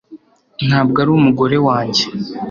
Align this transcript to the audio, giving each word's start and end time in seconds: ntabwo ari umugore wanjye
ntabwo 0.67 0.97
ari 1.03 1.11
umugore 1.13 1.57
wanjye 1.67 2.03